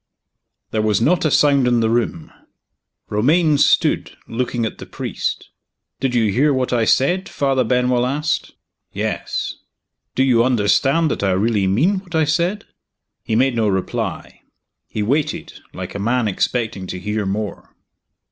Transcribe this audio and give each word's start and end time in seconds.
THERE 0.71 0.81
was 0.81 0.99
not 0.99 1.25
a 1.25 1.29
sound 1.29 1.67
in 1.67 1.79
the 1.79 1.87
room. 1.91 2.31
Romayne 3.11 3.59
stood, 3.59 4.17
looking 4.27 4.65
at 4.65 4.79
the 4.79 4.87
priest 4.87 5.49
"Did 5.99 6.15
you 6.15 6.31
hear 6.31 6.51
what 6.51 6.73
I 6.73 6.85
said?" 6.85 7.29
Father 7.29 7.63
Benwell 7.63 8.07
asked. 8.07 8.53
"Yes." 8.91 9.57
"Do 10.15 10.23
you 10.23 10.43
understand 10.43 11.11
that 11.11 11.21
I 11.21 11.33
really 11.33 11.67
mean 11.67 11.99
what 11.99 12.15
I 12.15 12.23
said?" 12.25 12.65
He 13.21 13.35
made 13.35 13.55
no 13.55 13.67
reply 13.67 14.41
he 14.87 15.03
waited, 15.03 15.59
like 15.71 15.93
a 15.93 15.99
man 15.99 16.27
expecting 16.27 16.87
to 16.87 16.99
hear 16.99 17.27
more. 17.27 17.75